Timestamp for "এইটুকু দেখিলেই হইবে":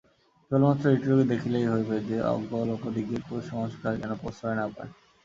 0.87-1.97